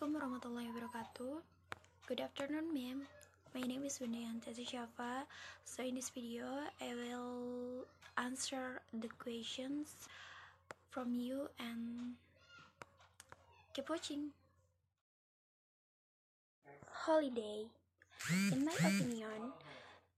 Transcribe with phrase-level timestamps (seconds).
[0.00, 1.34] Assalamualaikum warahmatullahi wabarakatuh.
[2.08, 3.04] Good afternoon, ma'am.
[3.52, 5.28] My name is Winayantati Shafa.
[5.68, 6.48] So in this video,
[6.80, 7.84] I will
[8.16, 10.08] answer the questions
[10.88, 12.16] from you and
[13.76, 14.32] keep watching.
[17.04, 17.68] Holiday.
[18.56, 19.52] In my opinion,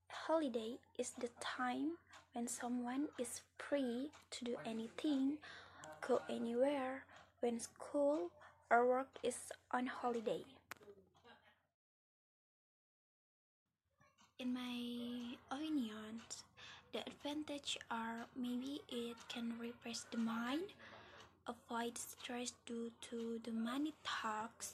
[0.07, 1.99] holiday is the time
[2.31, 5.43] when someone is free to do anything,
[5.99, 7.03] go anywhere,
[7.43, 8.31] when school
[8.73, 9.37] or work is
[9.69, 10.41] on holiday.
[14.39, 16.25] In my opinion,
[16.91, 20.73] the advantage are maybe it can refresh the mind,
[21.45, 24.73] avoid stress due to the money talks,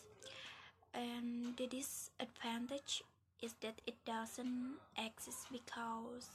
[0.93, 3.04] and the disadvantage
[3.43, 6.31] is that it doesn't exist because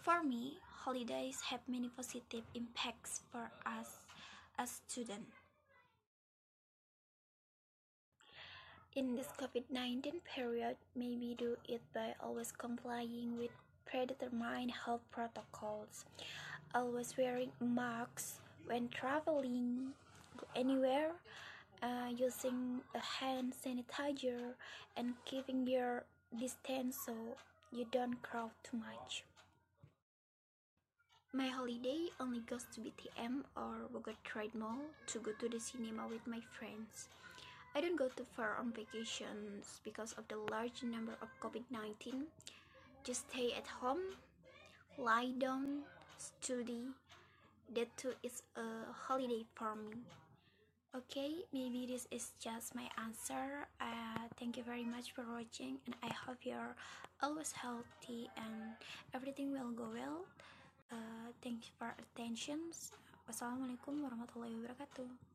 [0.00, 4.00] for me holidays have many positive impacts for us
[4.58, 5.43] as students
[8.94, 13.50] in this covid-19 period maybe do it by always complying with
[13.86, 16.04] predetermined health protocols
[16.74, 19.92] always wearing masks when traveling
[20.56, 21.12] anywhere
[21.82, 24.54] uh, using a hand sanitizer
[24.96, 26.04] and keeping your
[26.38, 27.12] distance so
[27.72, 29.24] you don't crowd too much.
[31.32, 36.06] My holiday only goes to BTM or Bogor Trade Mall to go to the cinema
[36.08, 37.08] with my friends.
[37.74, 42.30] I don't go too far on vacations because of the large number of COVID-19.
[43.02, 44.14] Just stay at home,
[44.96, 45.82] lie down,
[46.16, 46.94] study.
[47.74, 50.06] That too is a holiday for me.
[50.94, 53.66] Okay maybe this is just my answer.
[53.80, 56.76] Uh, thank you very much for watching and i hope you're
[57.22, 58.78] always healthy and
[59.12, 60.22] everything will go well.
[60.92, 62.70] Uh, thank you for attention.
[63.26, 65.33] Wassalamualaikum warahmatullahi wabarakatuh